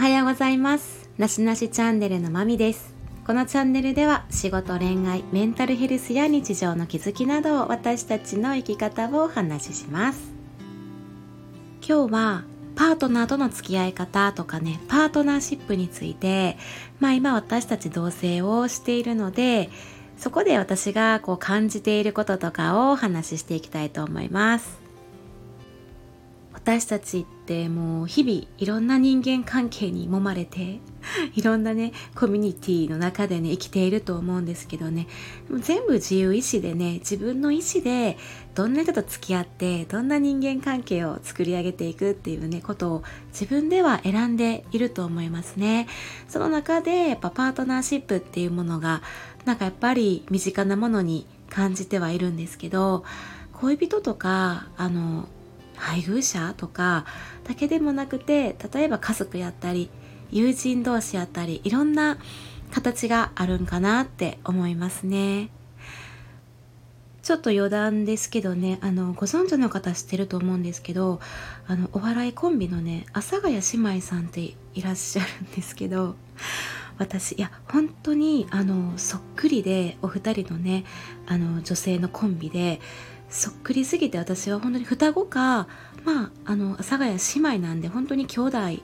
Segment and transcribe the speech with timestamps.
[0.00, 1.10] はようございます。
[1.18, 2.94] なしなしチャンネルのまみです。
[3.26, 10.32] このチャンネルでは仕事恋愛メンタルヘルスや日常の気づきなどを私たちの生き方をお話しします。
[11.86, 12.44] 今日は
[12.76, 16.56] パートナーとの付き合い方とかねパートナーシップについて
[16.98, 19.68] まあ今私たち同棲をしているので
[20.16, 24.79] そこで私がこう感じていることとかをお話ししていきたいと思います。
[26.62, 30.78] 私たちってもう日々いろんな人間関係に揉まれて
[31.34, 35.06] いろんなねコミュニティの中でね生きていると思うんですけどね。
[35.60, 38.18] 全部自由意志でね自分の意志で
[38.54, 43.02] どんな人と付き合ってどんな人間関係を作り上げていくっていうねことを
[43.32, 45.88] 自分では選んでいると思いますね。
[46.28, 49.02] その中でやっぱパートナーシップっていうものが
[49.46, 53.04] なんかやっぱり身近なものに感じてはいるんですけど
[53.54, 55.26] 恋人とかあの
[55.80, 57.04] 配偶者とか
[57.44, 59.90] だけでもなくて例えば家族やったり
[60.30, 62.18] 友人同士やったりいろんな
[62.70, 65.50] 形があるんかなって思いますね。
[67.22, 71.20] ちょっと余談ですけどねあのご存知の方知ってると思うんですけど
[71.66, 73.60] あのお笑いコンビのね阿佐ヶ谷姉
[73.96, 76.16] 妹さんっていらっしゃるんですけど
[76.98, 80.84] 私いや本当にあのそっくりでお二人のね
[81.26, 82.80] あの女性のコンビで
[83.30, 85.68] そっくりすぎて私は本当に双子か
[86.04, 88.74] まああの阿佐ヶ谷姉妹なんで本当に兄弟あの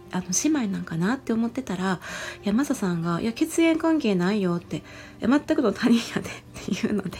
[0.44, 2.00] 姉妹なんかなって思ってたら
[2.44, 4.82] 山佐さんが「いや血縁関係ないよ」って
[5.20, 7.18] 「全くの他人やで」って言うので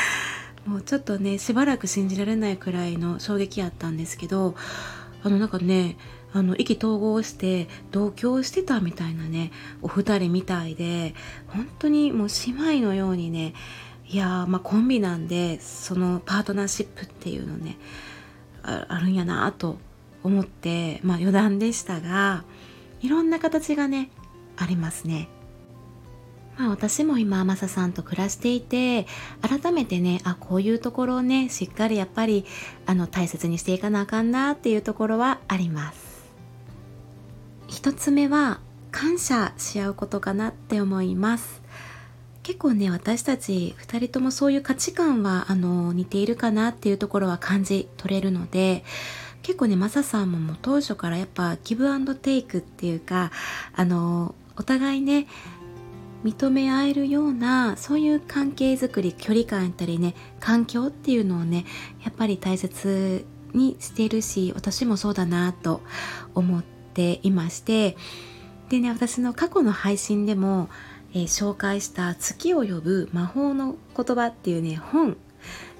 [0.64, 4.54] もうちょっとねしばらく信じられないくらいの衝撃やったんですけど
[5.22, 5.96] あのなんかね
[6.32, 11.14] あの意気投合して同居してたみたいなねお二人みたいで
[11.48, 13.54] 本当にもう姉妹のようにね
[14.08, 17.78] いやまあコンビなんでそのパートナーシップっていうのね
[18.62, 19.78] あるんやなと
[20.22, 22.44] 思ってまあ余談でしたが
[23.00, 24.10] いろんな形がね
[24.56, 25.28] ありますね。
[26.56, 29.06] まあ私も今マサさんと暮らしていて
[29.42, 32.46] 改めてねあこういうところをねしっかりやっぱり
[32.86, 36.06] あの大切にしていかなあかんなっていうところはあります。
[37.68, 41.65] 一つ目は感謝し合うことかなって思います。
[42.46, 48.84] 結構ね私たち2人ともそういう価値観はあの似ているかなっていうところは感じ取れるので
[49.42, 53.32] 結構ねマサさんももう当初からやっぱギブアンドテイクっていうか
[53.74, 55.26] あのお互いね
[56.22, 61.64] 認め合えるようなそういう関係づくり距離感やったりね環境っていうのをね
[62.04, 65.80] やっぱり大切にしているし私もそうだなと
[66.36, 67.96] 思っていまして
[68.68, 70.68] でね私の過去の配信でも
[71.16, 75.16] えー、紹介した「月を呼ぶ魔法の言葉」っていうね本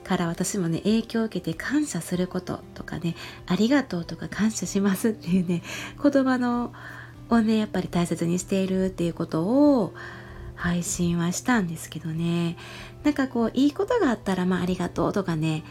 [0.02, 3.14] から私もね影響を受けて感謝することとかね
[3.47, 5.62] ありがとうとか感謝しますっていうね
[6.02, 6.72] 言葉の
[7.28, 9.92] をねやっぱり大切にしているっていうことを
[10.54, 12.56] 配信はしたんですけどね。
[13.04, 15.64] なんかこういいことがあったらまあありがとうとかね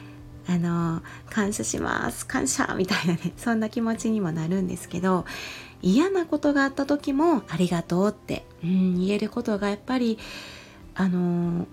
[0.47, 5.25] あの感謝します感謝みたいなねそんな気持ちにもなるんですけど
[5.81, 10.17] 嫌なことがあった時もありがとうって、うん、言えることがやっぱり
[10.95, 11.67] あの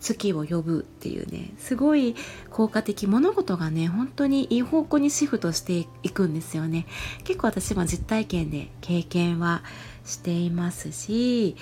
[0.00, 2.14] 月を呼ぶっていうねすごい
[2.50, 6.86] 効果的物事がね本当にいい方向にシフトしていくんですよね。
[7.24, 9.62] 結構私も実体験で経験は
[10.04, 11.56] していますし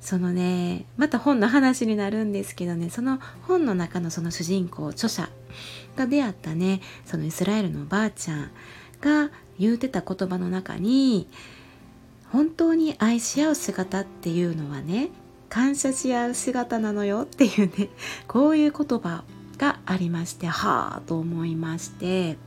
[0.00, 5.30] そのねまた本の話になるんですけどねその本の中のその主人公著者
[5.96, 6.80] が出会ったね。
[7.04, 8.50] そのイスラエルのおばあちゃん
[9.00, 11.28] が言うてた言葉の中に
[12.32, 15.10] 本当に愛し合う姿っていうのはね
[15.48, 17.88] 感謝し合う姿なのよっていうね
[18.28, 19.24] こういう言葉
[19.56, 22.38] がありましてはあと思いまして。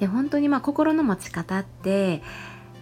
[0.00, 2.20] で本当にまあ心の持ち方って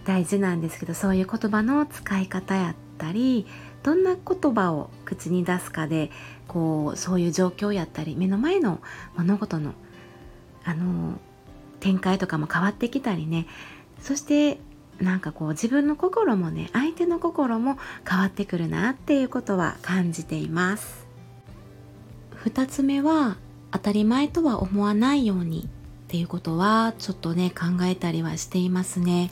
[0.07, 3.47] 大事なんですけどそういう言葉の使い方やったり
[3.83, 6.11] どんな言葉を口に出すかで
[6.49, 8.81] こうそういう状況やったり目の前の
[9.17, 9.75] 物事の
[10.65, 11.19] あの
[11.81, 13.47] 展開とかも変わってきたりね。
[14.01, 14.59] そして
[15.01, 17.77] なんかこう自分の心もね相手の心も
[18.09, 21.07] 変わってくるなっていうことは感じています。
[22.45, 23.37] 2つ目は
[23.73, 25.67] 当たり前とは思わないようにっ
[26.09, 29.31] ていうことはちょっとね考えたりはしていますね。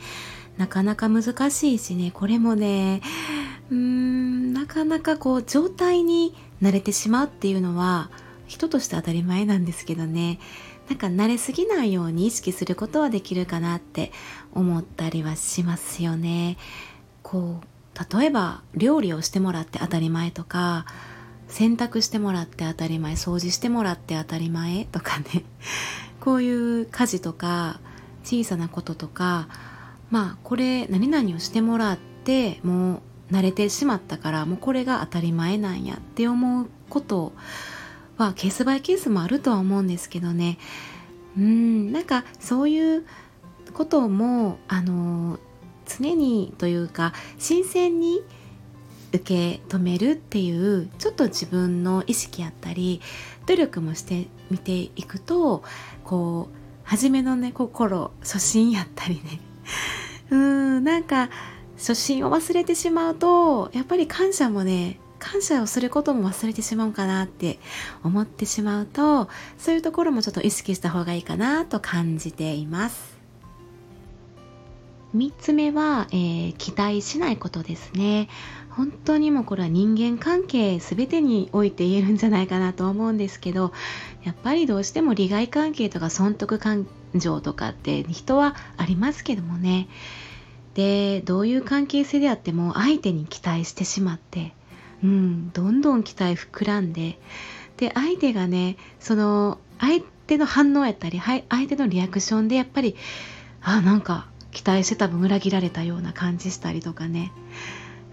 [0.60, 2.10] なかなか難しいしね。
[2.12, 3.00] これもね
[3.70, 8.10] うーんなかなかこう状態に慣れてしまうっていうのは
[8.46, 10.38] 人として当たり前なんですけどね。
[10.90, 14.12] なんか慣れすぎないように意識することはできるかなって
[14.52, 16.58] 思ったりはしますよね。
[17.22, 20.84] こう例えば料理をしてもらって当たり前とか
[21.48, 25.42] 洗濯してもらって当たり前掃除してもらって当たり前とかね。
[26.20, 27.80] こういう家事とか
[28.24, 29.48] 小さなこととか
[30.10, 33.00] まあこれ何々をしてもらってもう
[33.32, 37.32] 慣れてしまったからもうこれが当たり前なんやって思うこと
[38.18, 40.58] はケースバイケースもあるとは思うんですけどね。
[41.38, 43.06] うんなんかそういう
[43.72, 45.38] こともあの
[45.86, 48.22] 常にというか新鮮に
[49.12, 53.00] 受け止めるっていうちょっと自分の意識やったり
[53.46, 55.62] 努力もしてみていくと
[56.04, 59.40] こう初めのね心初心やったりね。
[60.30, 61.28] うんなんか
[61.76, 67.58] 初心を忘れてしまうとやっぱり感謝もね感謝をすることも忘れてしまうかなって
[68.02, 69.28] 思ってしまうと
[69.58, 73.20] そういうところもちょっと意識した方がいいかなと感じています。
[75.14, 78.28] 3つ目は、えー、期待しないことですね。
[78.70, 83.72] 本当にもうこれは人間関係全てにおいて言えるんじゃないかなと思うんですけど
[84.22, 89.88] やっぱりどうしても利害関係とか損得感情とかって人はありますけどもね。
[90.74, 94.54] でどういう関係性であっても相手に期待してしまって、
[95.02, 97.18] うん、どんどん期待膨らんで
[97.76, 102.94] で相手がねその相手の反応やったり相手のリアクションでやっぱり
[103.62, 107.32] あなんか期待してた分裏切られたような感じしたりとかね。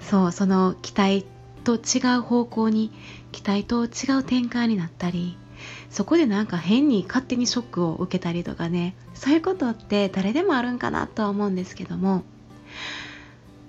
[0.09, 1.25] そうその期待
[1.63, 2.91] と違う方向に
[3.31, 5.37] 期待と違う展開になったり
[5.89, 12.23] そこでなんか変に勝手にショックを受けたりとかねそういうことって誰でもあるんかなとは思うんですけども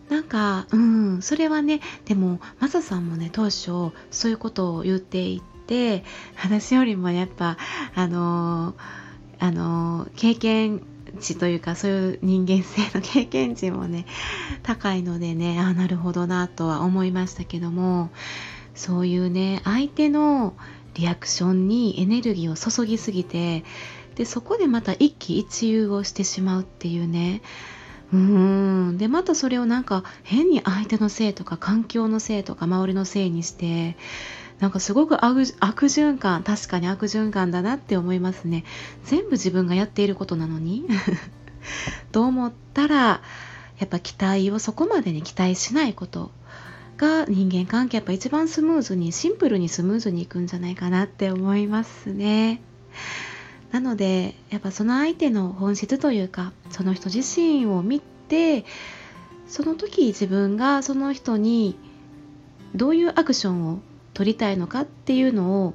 [0.08, 6.04] なんかうんそれはねでもマサさんもね当初そういうことを言っていて
[6.36, 7.58] 話よりもやっぱ
[7.94, 8.74] あの
[9.40, 10.82] あの経験
[11.18, 14.06] 値というかそういう人間性の経験値もね
[14.62, 18.10] 高いのでねああなるほどなとは思いましたけども
[18.74, 20.56] そういうね相手の
[20.94, 23.64] リアクションにエネルギーを注ぎすぎて
[24.14, 27.40] でそこでまた一喜一憂をしてしまうっていうね。
[28.12, 28.98] うん。
[28.98, 33.96] でまたそれをなんか変に相手のせいとか環境のせいとか周りのせいにして
[34.60, 38.64] なんかすごく悪循環確かに悪循環だなって思いますね。
[39.04, 40.86] 全部自分がやっていることなのに。
[42.12, 42.96] と思ったら
[43.78, 46.30] やっぱ期待をそこまでに期待しないこと
[46.96, 52.60] が人間関係やっぱ一番スムーズにシンプルにスムーズにいくんじゃないかなって思いますね。
[53.70, 58.64] なのでやっぱその相手の本質というかその人自身を見て
[59.46, 61.78] その時自分がその人に
[62.74, 63.80] どういうアクションを
[64.18, 65.74] 取りたいのかっていうのを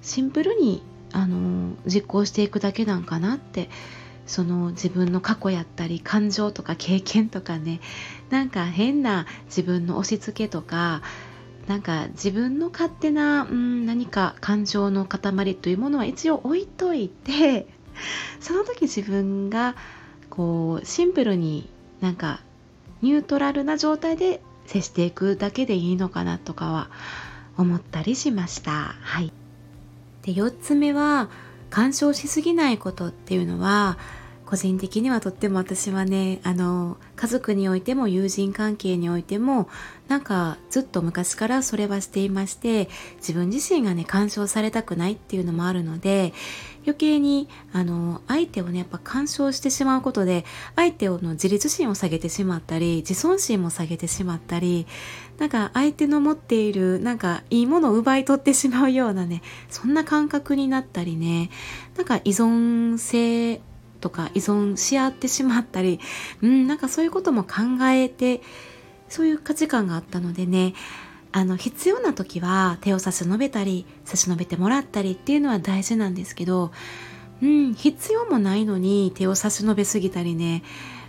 [0.00, 0.80] シンプルに
[1.12, 3.68] あの実行していくだけなんかなって。
[4.26, 7.80] その自分の過去やったり感情とか経験とかね。
[8.28, 11.02] なんか変な自分の押し付けとか
[11.66, 17.66] なんか自分の勝手な、うん、何か感情の塊というものは一応置いといて
[18.38, 19.74] その時自分が
[20.28, 21.68] こうシンプルに
[22.00, 22.40] なんか
[23.02, 26.88] ニュートラルな状態で接していくだけでいいのかなとかは
[27.60, 28.94] 思ったりしました。
[29.00, 29.32] はい、
[30.22, 31.28] で4つ目は
[31.68, 33.98] 干渉しすぎないことっていうのは
[34.50, 39.68] 個人的にはとっても私はねあの家族においても友人関係においても
[40.08, 42.88] なんかずっと昔からそれはしていまして
[43.18, 46.32] 自分自身がね干渉されたくないっていうのもあるので
[46.82, 54.88] 余計にあの相手をねやっぱ干渉してしまうことで相手の自立心を下げてしまったり自尊心も下げてしまったり
[55.38, 61.50] なんか相手の持っているなんかいいものを奪い取ってしまうようなねそんな感覚になったりね
[61.96, 63.60] なんか依存性
[64.00, 66.00] とか依存し合ってしまったり、
[66.42, 68.40] うん、なんかそういうことも考えて、
[69.08, 70.74] そういう価値観があったのでね、
[71.32, 76.72] あの、必要な時は手を差し伸べたり、差し伸べてもらったりっていうのは大事なんですけど、
[77.42, 80.62] うん、必要もないのに手を差し伸べすぎたりね、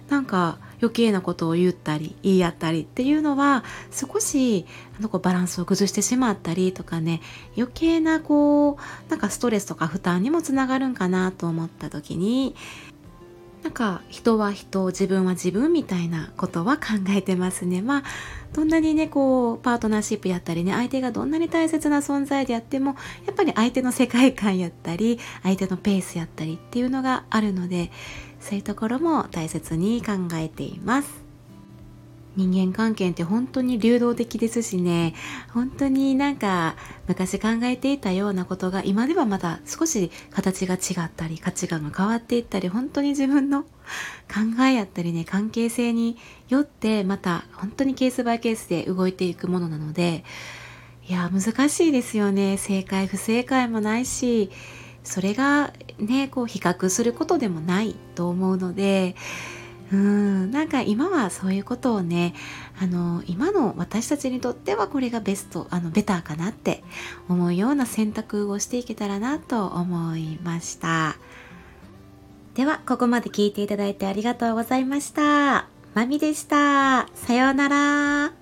[0.09, 4.65] なんか余計なことを言ったり言い合ったりっていうのは少し
[4.97, 7.21] あのこうバランスを崩してしまったりとかね
[7.55, 12.55] 余計なこうなんかストレスとか負担にもつながるんかなと思った時に
[13.63, 17.81] なんか人は人自分は自分みたいなことは考えてますね。
[17.81, 18.03] まあ
[18.53, 27.91] どんなにねこうパートナーシップやったりね相手がどんなに大切な存在であってもやっぱり相手の世界観やったり相手のペースやったりっていうのがあるので
[28.39, 31.20] そういうところも大切に考えています。
[32.37, 35.13] 人間関係って本当に流動的ですしね。
[35.53, 36.75] 本当になんか
[37.07, 43.67] 昔考えていたようなことが今ではまだ少し形が違ったり価値観が変わっていったり本当に自分の考
[44.63, 50.23] えやったりね関係性によってまた本当にケースバイケースで動いていくものなので
[51.07, 52.57] いや難しいですよね。
[52.57, 54.49] 正解不正解もないし
[55.03, 59.15] それがねこう比較することでもないと思うので
[59.91, 62.33] うんなんか今はそういうことをね
[62.81, 66.83] あの今の私たちにとってはこれがベストあのベターかなって
[67.27, 71.17] 思うような選択をしていけたらなと思いました。
[72.55, 75.67] ではここまで聞いていただいてありがとうございました。
[75.93, 77.07] まみでした。
[77.15, 78.40] さようなら。